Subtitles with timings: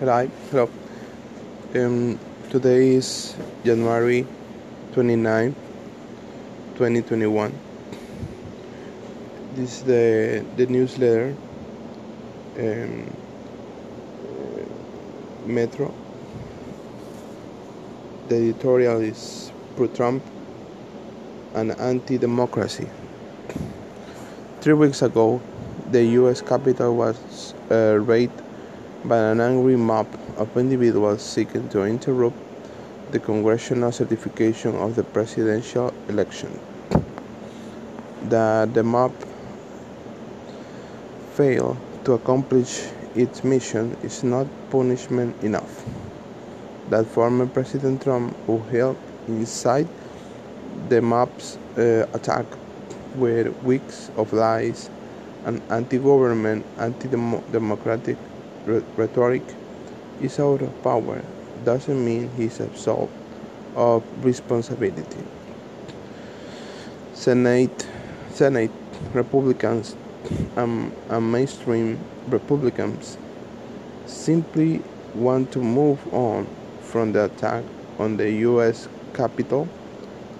[0.00, 0.70] Hi, hello.
[1.74, 4.24] Um, today is January
[4.92, 5.52] 29,
[6.76, 7.52] 2021.
[9.56, 11.34] This is the, the newsletter
[12.60, 13.12] um,
[15.44, 15.92] Metro.
[18.28, 20.22] The editorial is pro Trump
[21.54, 22.88] and anti democracy.
[24.60, 25.42] Three weeks ago,
[25.90, 28.47] the US Capitol was uh, raided
[29.08, 30.06] by an angry mob
[30.36, 32.36] of individuals seeking to interrupt
[33.10, 36.50] the congressional certification of the presidential election.
[38.28, 39.12] That the mob
[41.32, 45.86] failed to accomplish its mission is not punishment enough.
[46.90, 49.88] That former President Trump, who helped incite
[50.90, 52.44] the mob's uh, attack
[53.14, 54.90] with weeks of lies
[55.46, 58.18] and anti-government, anti-democratic
[58.96, 59.42] rhetoric,
[60.20, 61.22] is out of power
[61.64, 63.12] doesn't mean he's absolved
[63.74, 65.24] of responsibility.
[67.14, 67.86] Senate,
[68.30, 68.70] Senate
[69.12, 69.96] Republicans
[70.56, 73.18] and, and mainstream Republicans
[74.06, 74.80] simply
[75.14, 76.46] want to move on
[76.80, 77.64] from the attack
[77.98, 78.88] on the U.S.
[79.12, 79.68] Capitol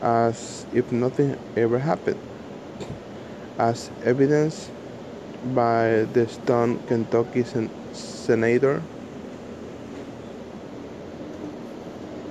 [0.00, 2.20] as if nothing ever happened,
[3.58, 4.70] as evidenced
[5.54, 7.44] by the stunned Kentucky
[7.98, 8.82] senator.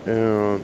[0.08, 0.60] Uh,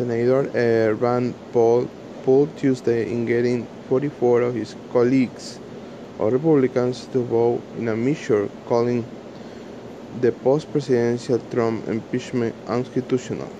[0.00, 1.86] Senator uh, Rand Paul
[2.24, 5.58] pulled Tuesday in getting 44 of his colleagues
[6.18, 9.04] or Republicans to vote in a measure calling
[10.22, 13.59] the post presidential Trump impeachment unconstitutional.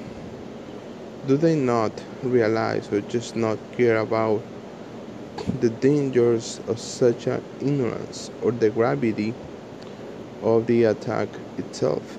[1.26, 4.42] Do they not realize or just not care about
[5.60, 9.34] the dangers of such an ignorance or the gravity
[10.42, 12.18] of the attack itself?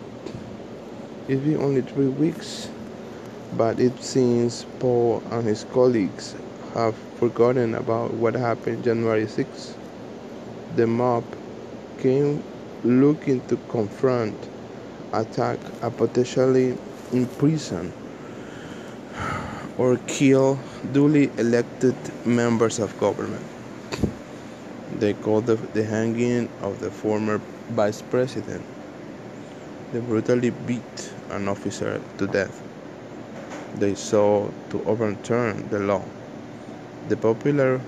[1.28, 2.69] It's been only three weeks,
[3.51, 6.35] but it seems Paul and his colleagues
[6.75, 9.78] have forgotten about what happened January 6.
[10.75, 11.25] The mob
[11.97, 12.44] came
[12.83, 14.50] looking to confront,
[15.12, 16.78] attack, and potentially
[17.12, 18.00] imprison
[19.77, 20.59] or kill
[20.91, 21.95] duly elected
[22.25, 23.45] members of government.
[24.99, 28.63] They called the, the hanging of the former vice president.
[29.91, 32.61] They brutally beat an officer to death.
[33.75, 36.03] They sought to overturn the law.
[37.07, 37.81] The popular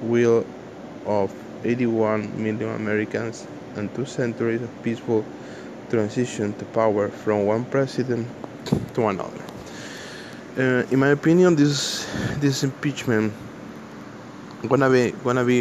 [0.00, 0.46] will
[1.04, 1.32] of
[1.64, 5.24] 81 million Americans and two centuries of peaceful
[5.90, 8.26] transition to power from one president
[8.94, 9.55] to another.
[10.56, 12.08] Uh, in my opinion, this
[12.40, 13.30] this impeachment
[14.68, 15.60] gonna be gonna be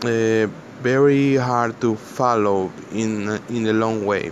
[0.00, 0.48] uh,
[0.80, 4.30] very hard to follow in in the long way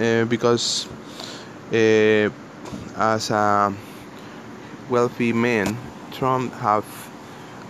[0.00, 0.88] uh, because
[2.96, 3.74] as a
[4.88, 5.76] wealthy man,
[6.12, 6.86] Trump have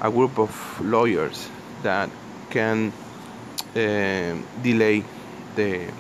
[0.03, 1.49] a group of lawyers
[1.83, 2.11] that
[2.51, 2.93] can
[3.75, 5.03] delay
[5.57, 5.91] the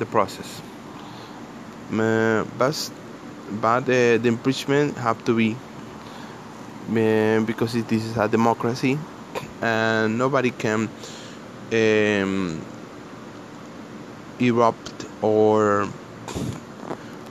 [0.00, 0.60] the process.
[2.58, 2.74] But
[3.50, 5.56] but uh, the impeachment have to be
[6.90, 8.98] uh, because it is a democracy
[9.62, 10.88] and nobody can
[11.72, 12.60] um,
[14.38, 15.88] erupt or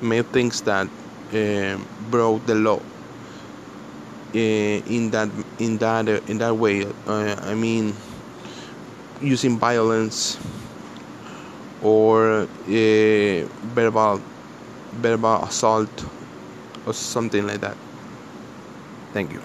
[0.02, 0.88] make things that
[1.34, 1.78] uh,
[2.10, 2.80] broke the law
[4.34, 6.86] uh, in that in that uh, in that way.
[7.08, 7.94] Uh, I mean
[9.22, 10.38] using violence
[11.82, 12.48] or
[13.64, 14.22] verbal
[14.96, 16.06] verbal assault
[16.86, 17.78] or something like that.
[19.14, 19.42] Thank you.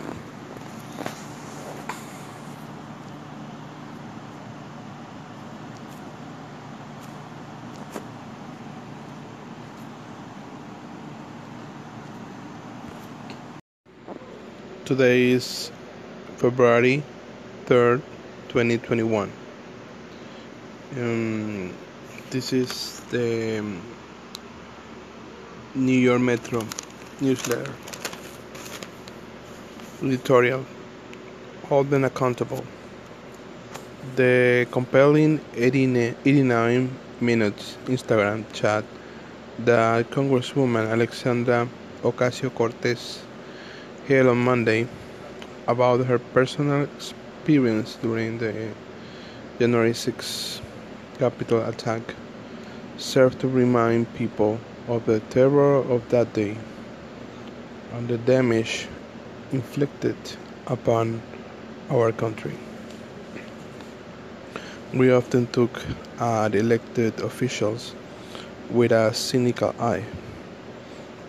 [14.84, 15.70] Today is
[16.38, 17.05] February
[17.67, 18.02] 3rd,
[18.49, 19.31] 2021.
[20.97, 21.73] Um,
[22.31, 23.62] this is the
[25.76, 26.67] New York Metro
[27.20, 27.72] newsletter.
[30.02, 30.67] Editorial
[31.69, 32.64] Hold them accountable.
[34.17, 36.90] The compelling 89
[37.20, 38.84] minutes Instagram chat
[39.61, 41.69] that Congresswoman Alexandra
[42.02, 43.23] Ocasio Cortez
[44.08, 44.88] held on Monday
[45.69, 48.73] about her personal experience during the
[49.61, 50.61] January 6
[51.20, 52.02] Capitol attack
[52.96, 54.58] served to remind people
[54.88, 56.56] of the terror of that day
[57.93, 58.87] and the damage
[59.53, 60.17] inflicted
[60.67, 61.21] upon
[61.91, 62.56] our country.
[64.94, 65.82] We often took
[66.19, 67.94] at elected officials
[68.71, 70.05] with a cynical eye.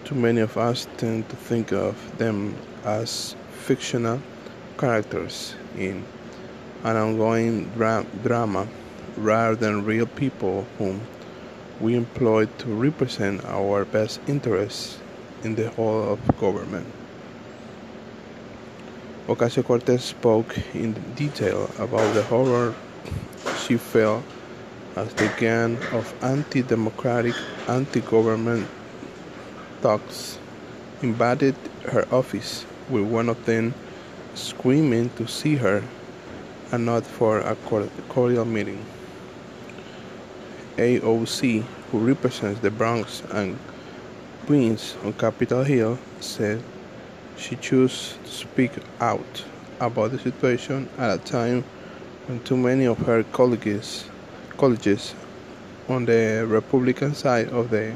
[0.05, 4.21] Too many of us tend to think of them as fictional
[4.77, 6.03] characters in
[6.83, 8.67] an ongoing dra- drama
[9.17, 11.01] rather than real people whom
[11.81, 14.99] we employ to represent our best interests
[15.43, 16.85] in the whole of government.
[19.27, 22.75] Ocasio Cortez spoke in detail about the horror
[23.65, 24.23] she felt
[24.95, 27.35] as the gang of anti democratic,
[27.67, 28.67] anti government
[29.81, 30.37] thugs
[31.01, 31.55] invaded
[31.89, 33.73] her office, with one of them
[34.35, 35.83] screaming to see her
[36.71, 37.55] and not for a
[38.09, 38.85] cordial meeting.
[40.81, 41.61] AOC,
[41.91, 43.57] who represents the Bronx and
[44.47, 46.63] Queens on Capitol Hill, said
[47.37, 49.43] she chose to speak out
[49.79, 51.63] about the situation at a time
[52.25, 54.05] when too many of her colleagues,
[54.57, 55.13] colleges
[55.87, 57.95] on the Republican side of the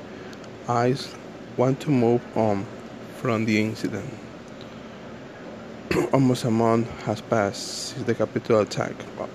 [0.68, 0.96] aisle
[1.58, 2.66] want to move on
[3.18, 4.14] from the incident.
[6.14, 8.94] Almost a month has passed since the Capitol attack.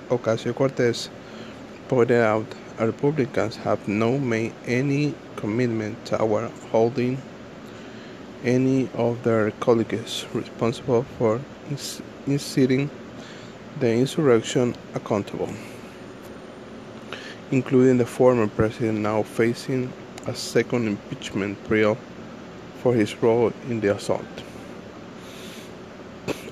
[0.09, 1.11] Ocasio Cortez
[1.89, 2.47] pointed out
[2.87, 7.21] Republicans have not made any commitment toward holding
[8.45, 11.41] any of their colleagues responsible for
[12.27, 12.91] inciting
[13.79, 15.51] the insurrection accountable,
[17.51, 19.93] including the former president now facing
[20.27, 21.97] a second impeachment trial
[22.83, 24.25] for his role in the assault.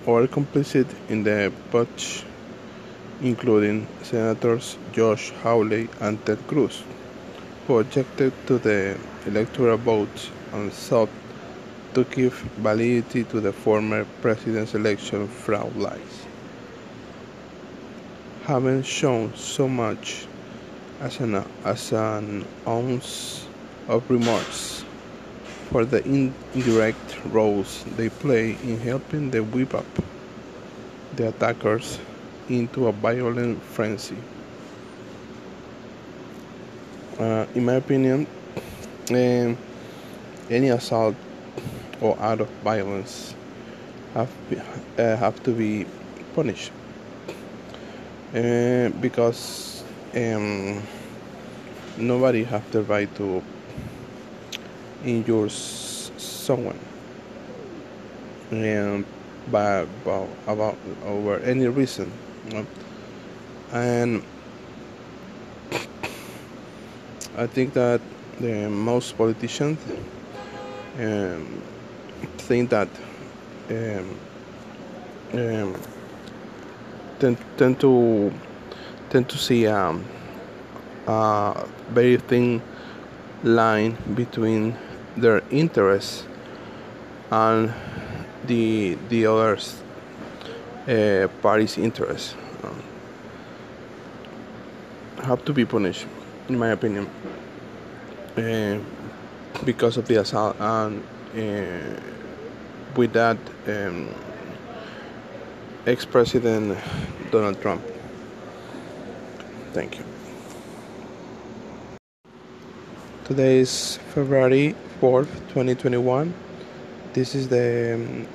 [0.09, 2.25] or complicit in the putsch,
[3.21, 6.83] including Senators Josh Hawley and Ted Cruz,
[7.67, 11.11] who objected to the electoral votes and sought
[11.95, 16.27] to give validity to the former president's election fraud lies.
[18.45, 20.27] Having shown so much
[21.01, 23.47] as an, as an ounce
[23.89, 24.85] of remorse
[25.71, 29.87] for the indirect roles they play in helping to whip up
[31.17, 31.99] the attackers
[32.49, 34.17] into a violent frenzy.
[37.19, 38.27] Uh, in my opinion,
[39.11, 39.59] um,
[40.51, 41.17] any assault
[42.01, 43.35] or act of violence
[44.15, 44.31] have
[44.99, 45.85] uh, have to be
[46.35, 46.71] punished
[48.35, 49.83] uh, because
[50.15, 50.83] um,
[51.97, 53.43] nobody have the right to
[55.05, 56.79] injure someone
[58.51, 59.05] and
[59.51, 62.11] by about, about over any reason?
[63.73, 64.23] And
[67.37, 68.01] I think that
[68.41, 69.79] the most politicians
[70.99, 71.63] um,
[72.39, 72.89] think that
[73.71, 74.19] um,
[75.33, 75.77] um,
[77.19, 78.33] tend, tend to
[79.11, 80.05] tend to see um,
[81.07, 82.63] a very thin
[83.43, 84.77] line between
[85.17, 86.25] their interests
[87.31, 87.73] and
[88.47, 89.83] the the others
[90.89, 92.83] uh, party's interests um,
[95.23, 96.07] have to be punished
[96.49, 97.09] in my opinion
[98.37, 98.79] uh,
[99.65, 101.03] because of the assault and
[101.37, 102.01] uh,
[102.97, 103.37] with that
[103.67, 104.09] um,
[105.87, 106.79] ex-president
[107.31, 107.83] Donald Trump.
[109.73, 110.05] Thank you.
[113.25, 116.33] Today is February 4th, 2021.
[117.13, 118.27] This is the um,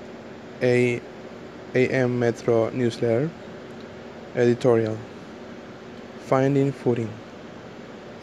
[0.62, 1.02] A
[1.76, 3.32] AM Metro newsletter
[4.36, 4.96] editorial.
[6.20, 7.10] Finding footing.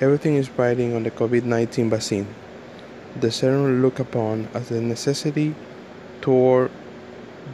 [0.01, 2.29] Everything is riding on the COVID 19 vaccine.
[3.19, 5.57] The serum looked upon as a necessity
[6.21, 6.71] toward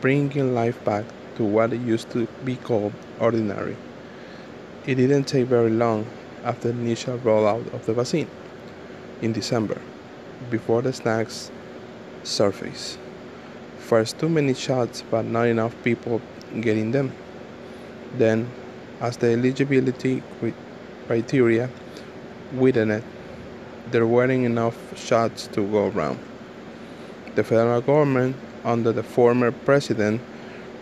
[0.02, 3.78] bringing life back to what used to be called ordinary.
[4.86, 6.06] It didn't take very long
[6.44, 8.28] after the initial rollout of the vaccine
[9.22, 9.80] in December,
[10.50, 11.50] before the snacks
[12.22, 12.98] surface.
[13.86, 16.20] First, too many shots, but not enough people
[16.60, 17.12] getting them.
[18.18, 18.50] Then,
[19.00, 20.24] as the eligibility
[21.06, 21.70] criteria
[22.52, 23.04] widened,
[23.92, 26.18] there weren't enough shots to go around.
[27.36, 30.20] The federal government under the former president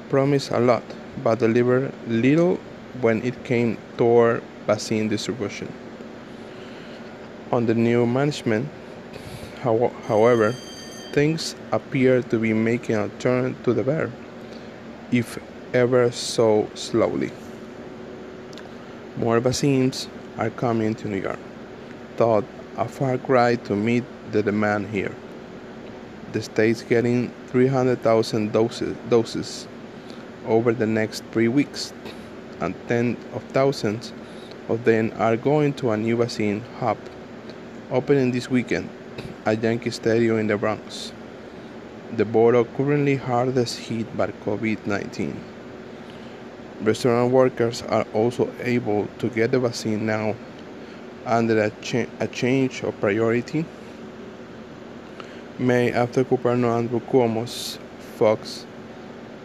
[0.08, 0.82] promised a lot
[1.22, 2.56] but delivered little
[3.02, 5.70] when it came toward vaccine distribution.
[7.52, 8.66] On the new management,
[9.60, 10.54] however,
[11.14, 14.10] things appear to be making a turn to the better,
[15.12, 15.38] if
[15.72, 17.30] ever so slowly.
[19.16, 21.38] More vaccines are coming to New York,
[22.16, 22.44] thought
[22.76, 24.02] a far cry to meet
[24.32, 25.14] the demand here.
[26.32, 29.68] The state's getting 300,000 doses, doses
[30.46, 31.92] over the next three weeks,
[32.60, 34.12] and tens of thousands
[34.68, 36.98] of them are going to a new vaccine hub
[37.92, 38.90] opening this weekend
[39.46, 41.12] at Yankee Stadium in the Bronx,
[42.16, 45.40] the borough currently hardest hit by COVID 19.
[46.82, 50.34] Restaurant workers are also able to get the vaccine now
[51.26, 53.64] under a, cha- a change of priority
[55.58, 57.78] May after Governor Andrew Cuomo's
[58.16, 58.66] Fox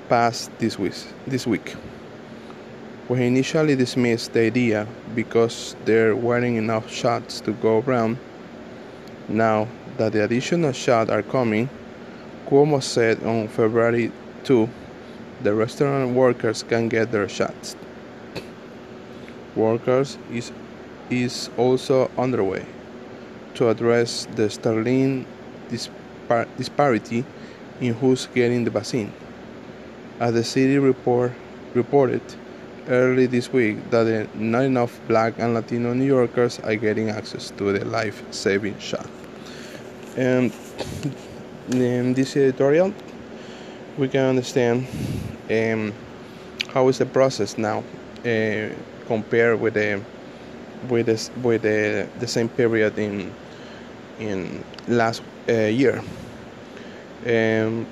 [0.09, 0.95] passed this week,
[1.27, 1.75] this week.
[3.07, 8.17] He initially dismissed the idea because there weren't enough shots to go around,
[9.27, 9.67] now
[9.99, 11.69] that the additional shots are coming,
[12.47, 14.11] Cuomo said on February
[14.45, 14.67] 2
[15.43, 17.75] the restaurant workers can get their shots.
[19.55, 20.51] Workers is,
[21.09, 22.65] is also underway
[23.55, 25.25] to address the startling
[25.69, 27.25] dispar- disparity
[27.81, 29.11] in who's getting the vaccine.
[30.21, 31.33] As the city report
[31.73, 32.21] reported
[32.87, 37.73] early this week that not enough black and Latino New Yorkers are getting access to
[37.73, 39.09] the life-saving shot.
[40.19, 40.51] And
[41.71, 42.93] in this editorial,
[43.97, 44.85] we can understand
[45.49, 45.93] um,
[46.73, 47.85] how is the process now
[48.25, 48.67] uh,
[49.07, 50.01] compared with the
[50.89, 53.33] with the, with the, the same period in
[54.19, 56.03] in last uh, year.
[57.25, 57.87] Um,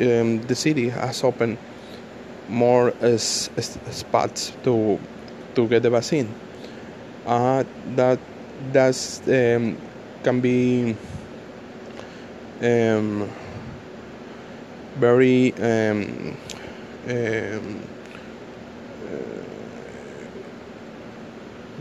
[0.00, 1.58] um, the city has opened
[2.48, 4.98] more uh, spots to
[5.54, 6.34] to get the vaccine.
[7.26, 7.64] Uh,
[7.96, 8.18] that
[8.72, 9.76] that's um,
[10.22, 10.96] can be
[12.62, 13.28] um,
[14.96, 16.36] very um,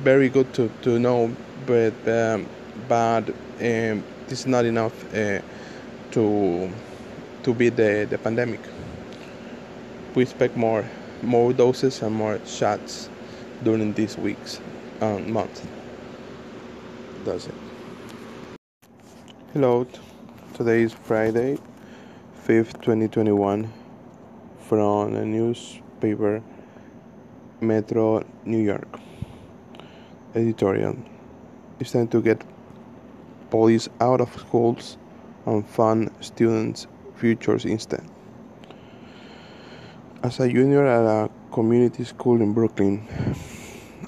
[0.04, 1.32] very good to, to know,
[1.66, 2.46] but um,
[2.88, 3.24] but
[4.30, 5.40] is not enough uh,
[6.12, 6.70] to
[7.44, 8.60] to beat the, the pandemic.
[10.16, 10.86] We expect more
[11.22, 13.10] more doses and more shots
[13.63, 14.60] during these weeks
[15.00, 15.62] and months.
[17.24, 17.56] That's it.
[19.53, 19.88] Hello,
[20.56, 21.58] today is Friday,
[22.46, 23.72] 5th, 2021,
[24.60, 26.44] from a newspaper,
[27.62, 29.00] Metro New York.
[30.36, 30.98] Editorial.
[31.80, 32.44] It's time to get
[33.50, 34.98] police out of schools
[35.46, 38.03] and fund students' futures instead.
[40.24, 43.08] As a junior at a community school in Brooklyn,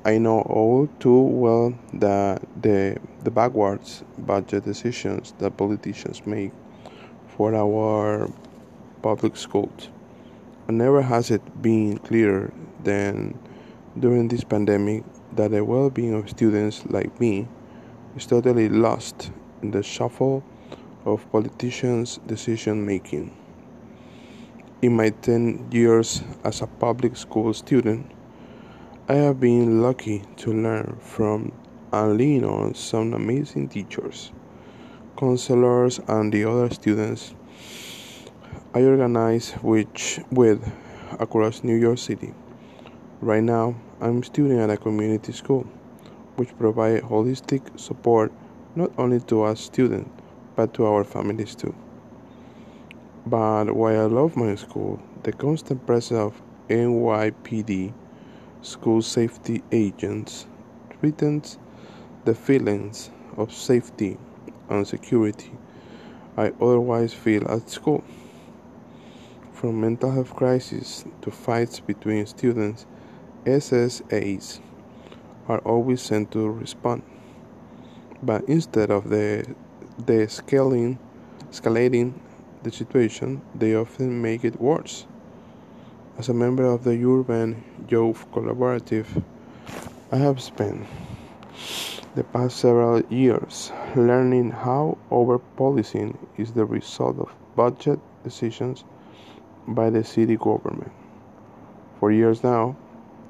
[0.05, 6.51] I know all too well that the, the backwards budget decisions that politicians make
[7.35, 8.29] for our
[9.01, 9.89] public schools.
[10.67, 13.39] And never has it been clearer than
[13.97, 15.03] during this pandemic
[15.35, 17.47] that the well being of students like me
[18.15, 19.31] is totally lost
[19.63, 20.43] in the shuffle
[21.05, 23.35] of politicians' decision making.
[24.83, 28.11] In my 10 years as a public school student,
[29.07, 31.51] I have been lucky to learn from
[31.93, 34.31] and lean on some amazing teachers,
[35.15, 37.35] counselors, and the other students
[38.73, 40.67] I organize which, with
[41.19, 42.33] across New York City.
[43.21, 45.67] Right now, I'm studying at a community school,
[46.37, 48.31] which provide holistic support
[48.75, 50.09] not only to us students,
[50.55, 51.75] but to our families too.
[53.27, 57.93] But while I love my school, the constant presence of NYPD
[58.65, 60.47] school safety agents
[60.99, 61.59] threatens
[62.25, 64.17] the feelings of safety
[64.69, 65.51] and security
[66.37, 68.03] I otherwise feel at school.
[69.53, 72.85] From mental health crises to fights between students,
[73.45, 74.59] SSAs
[75.47, 77.03] are always sent to respond.
[78.21, 79.45] But instead of the,
[80.05, 80.99] the scaling,
[81.51, 82.15] escalating
[82.63, 85.05] the situation, they often make it worse.
[86.17, 89.21] As a member of the Urban Youth Collaborative,
[90.13, 90.87] I have spent
[92.15, 98.85] the past several years learning how over policing is the result of budget decisions
[99.67, 100.93] by the city government.
[101.99, 102.77] For years now,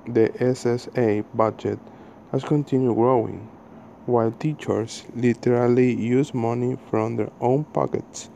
[0.06, 1.80] the SSA budget
[2.32, 3.50] has continued growing,
[4.06, 8.30] while teachers literally use money from their own pockets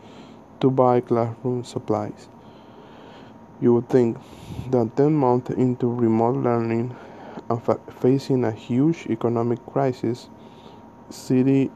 [0.59, 2.29] to buy classroom supplies.
[3.61, 4.17] You would think
[4.71, 6.95] that 10 months into remote learning
[7.49, 10.29] and fa- facing a huge economic crisis,
[11.09, 11.69] city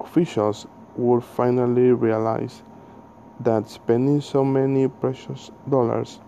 [0.00, 2.62] officials would finally realize
[3.40, 6.20] that spending so many precious dollars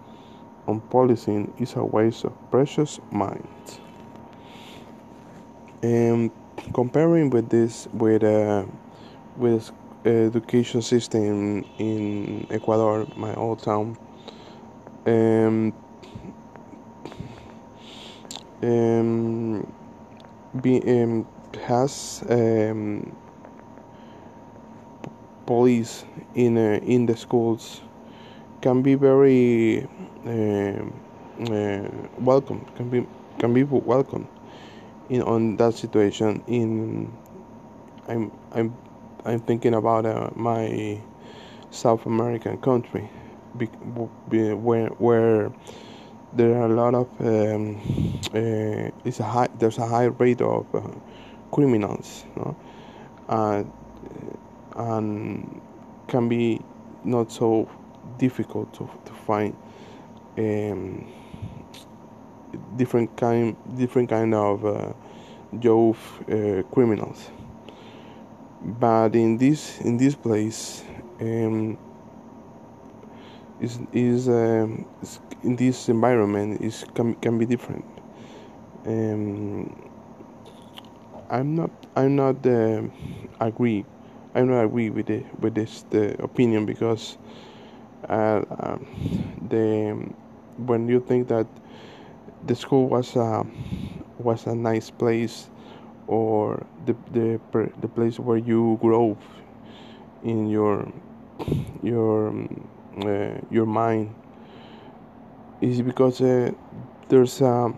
[0.67, 3.81] on policing is a waste of precious minds.
[5.83, 6.31] And
[6.73, 8.65] comparing with this with uh,
[9.37, 9.71] with
[10.05, 13.97] education system in Ecuador, my old town,
[15.07, 15.73] um,
[18.63, 19.73] um,
[20.61, 21.27] be, um,
[21.63, 23.15] has um,
[25.47, 27.81] police in uh, in the schools.
[28.61, 29.87] Can be very
[30.27, 30.85] uh,
[31.53, 32.65] uh, welcome.
[32.77, 33.07] Can be
[33.39, 34.27] can be welcome
[35.11, 36.43] in on that situation.
[36.47, 37.13] In
[38.09, 38.75] I'm I'm
[39.25, 40.99] I'm thinking about uh, my
[41.71, 43.11] South American country
[43.55, 45.53] where where
[46.33, 47.77] there are a lot of um,
[48.35, 50.81] uh, it's a high there's a high rate of uh,
[51.53, 52.57] criminals no?
[53.29, 53.63] uh,
[54.77, 55.61] and
[56.09, 56.61] can be
[57.05, 57.69] not so
[58.19, 59.57] difficult to, to find
[60.39, 61.07] um,
[62.77, 64.93] different kind different kind of uh,
[65.61, 65.97] job
[66.29, 67.31] uh, criminals
[68.61, 70.83] but in this in this place
[71.21, 71.79] um,
[73.61, 74.87] is is, um,
[75.43, 77.85] in this environment is can can be different.
[78.87, 79.91] Um,
[81.31, 82.83] I'm not I'm not uh,
[83.41, 83.85] agree
[84.35, 87.19] I'm not agree with the with this the opinion because
[88.09, 88.87] uh, um,
[89.49, 89.95] the
[90.59, 91.47] when you think that
[92.47, 93.47] the school was a
[94.19, 95.51] was a nice place
[96.07, 97.41] or the the
[97.81, 99.17] the place where you grow
[100.23, 100.91] in your
[101.83, 102.33] your
[103.03, 104.15] uh, your mind
[105.61, 106.51] is because uh,
[107.09, 107.73] there's a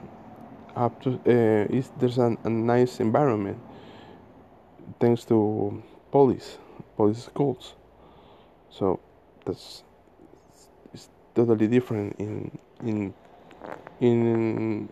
[0.74, 3.58] up to uh, there's an, a nice environment
[5.00, 6.58] thanks to police
[6.96, 7.74] police schools.
[8.70, 9.00] So
[9.44, 9.82] that's
[10.92, 13.14] it's totally different in in
[14.00, 14.88] in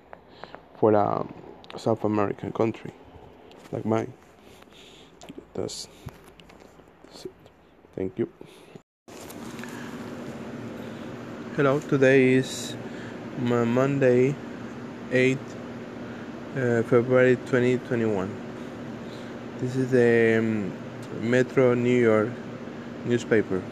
[0.76, 1.26] for a
[1.76, 2.93] South American country
[3.73, 4.12] like mine.
[5.54, 5.88] That's,
[7.07, 7.33] that's it.
[7.95, 8.28] Thank you
[11.56, 12.75] Hello, today is
[13.38, 14.34] Monday,
[15.12, 18.28] 8 uh, February 2021.
[19.60, 20.73] This is the um,
[21.21, 22.30] Metro New York
[23.04, 23.62] newspaper,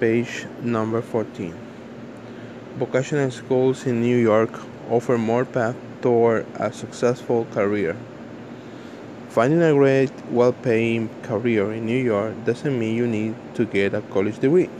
[0.00, 1.54] page number 14.
[2.78, 7.94] Vocational schools in New York offer more path toward a successful career.
[9.28, 13.92] Finding a great, well paying career in New York doesn't mean you need to get
[13.92, 14.70] a college degree.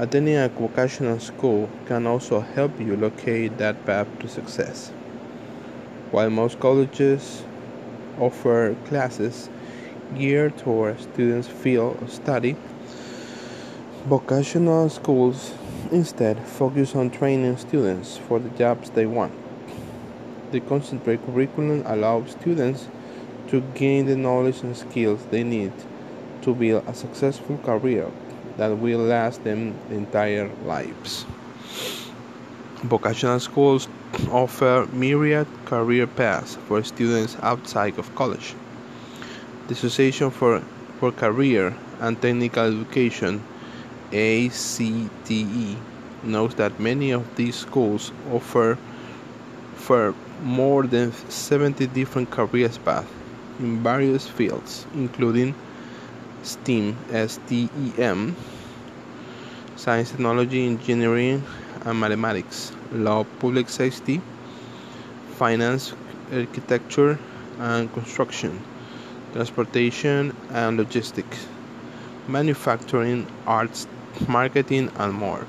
[0.00, 4.90] Attending a vocational school can also help you locate that path to success.
[6.12, 7.42] While most colleges
[8.20, 9.50] offer classes
[10.16, 12.54] geared toward students' field of study,
[14.06, 15.52] vocational schools
[15.90, 19.32] instead focus on training students for the jobs they want.
[20.52, 22.86] The concentrated curriculum allows students
[23.48, 25.72] to gain the knowledge and skills they need
[26.42, 28.12] to build a successful career
[28.58, 31.24] that will last them entire lives.
[32.82, 33.88] Vocational schools
[34.30, 38.54] offer myriad career paths for students outside of college.
[39.68, 40.60] The Association for,
[40.98, 43.42] for Career and Technical Education,
[44.12, 45.76] ACTE,
[46.22, 48.76] notes that many of these schools offer
[49.74, 53.08] for more than 70 different career paths
[53.60, 55.54] in various fields, including
[56.48, 58.34] STEAM, S-T-E-M,
[59.76, 61.44] science, technology, engineering,
[61.84, 64.20] and mathematics, law, public safety,
[65.36, 65.94] finance,
[66.32, 67.18] architecture,
[67.58, 68.60] and construction,
[69.32, 71.46] transportation and logistics,
[72.26, 73.86] manufacturing, arts,
[74.26, 75.46] marketing, and more.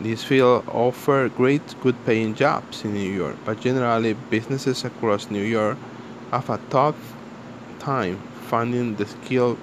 [0.00, 5.42] These fields offer great, good paying jobs in New York, but generally, businesses across New
[5.42, 5.76] York
[6.30, 6.96] have a tough
[7.80, 9.58] time finding the skilled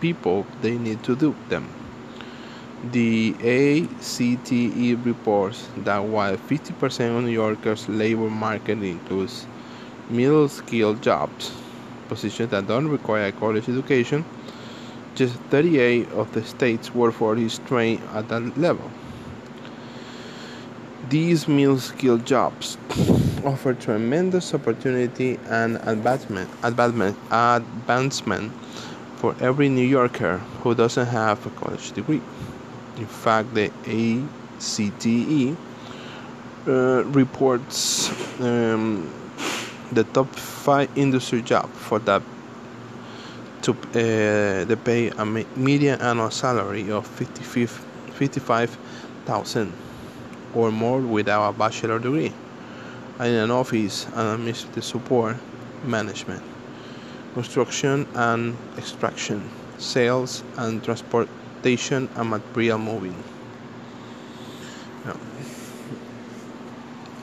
[0.00, 1.68] people they need to do them.
[2.92, 9.46] The ACTE reports that while 50% of New Yorkers' labor market includes
[10.08, 11.50] middle skilled jobs,
[12.08, 14.24] positions that don't require a college education,
[15.16, 18.88] just 38 of the state's workforce is trained at that level.
[21.10, 22.78] These middle skilled jobs
[23.44, 28.52] offer tremendous opportunity and advancement, advancement, advancement
[29.18, 32.22] for every New Yorker who doesn't have a college degree.
[32.96, 35.56] In fact, the ACTE
[36.68, 39.12] uh, reports um,
[39.90, 42.22] the top five industry jobs for that
[43.62, 49.72] to uh, pay a median annual salary of 55,000
[50.54, 52.32] or more without a bachelor degree
[53.18, 55.36] in an office and administrative support
[55.84, 56.40] management
[57.38, 59.48] construction and extraction,
[59.78, 63.14] sales and transportation and material moving.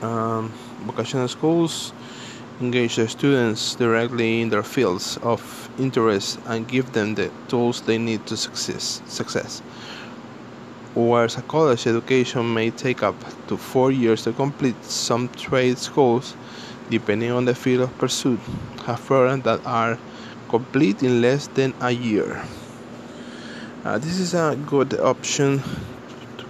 [0.00, 0.54] Um,
[0.86, 1.92] vocational schools
[2.62, 5.42] engage their students directly in their fields of
[5.78, 9.02] interest and give them the tools they need to success.
[9.06, 9.60] success.
[10.94, 13.16] Whereas a college education may take up
[13.48, 16.34] to four years to complete, some trade schools,
[16.88, 18.40] depending on the field of pursuit,
[18.94, 19.98] programs that are
[20.48, 22.42] complete in less than a year.
[23.84, 25.58] Uh, this is a good option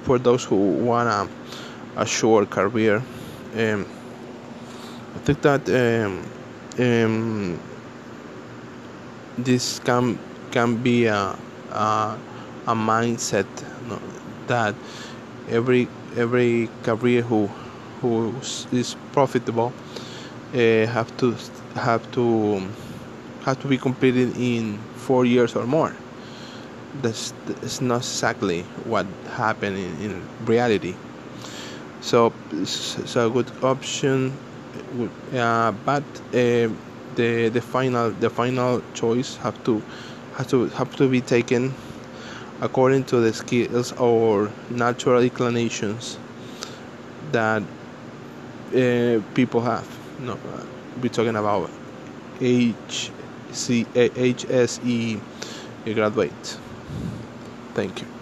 [0.03, 3.03] for those who want a, a short career.
[3.55, 3.87] Um,
[5.15, 6.23] I think that um,
[6.79, 7.61] um,
[9.39, 10.19] this can
[10.51, 11.37] can be a
[11.73, 12.19] a,
[12.67, 13.47] a mindset
[14.47, 14.75] that
[15.49, 17.49] every every career who
[18.01, 18.35] who
[18.73, 19.73] is profitable
[20.55, 21.35] uh, have to
[21.77, 22.69] have to
[23.45, 25.95] have to be completed in four years or more.
[27.03, 30.95] That's, that's not exactly what happened in, in reality.
[32.01, 32.33] So,
[32.65, 34.33] so a good option,
[35.35, 36.69] uh, but uh,
[37.17, 39.83] the the final the final choice have to
[40.35, 41.75] have to have to be taken
[42.61, 46.19] according to the skills or natural inclinations
[47.33, 47.63] that
[48.75, 49.87] uh, people have.
[50.21, 50.39] No,
[51.01, 51.71] we're talking about
[52.41, 55.21] HC, HSE
[55.85, 56.59] graduate.
[57.75, 58.16] Thank you.